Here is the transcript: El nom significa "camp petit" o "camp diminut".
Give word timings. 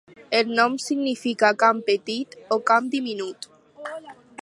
El 0.37 0.47
nom 0.59 0.77
significa 0.85 1.53
"camp 1.65 1.83
petit" 1.91 2.37
o 2.57 2.61
"camp 2.73 2.91
diminut". 2.97 3.51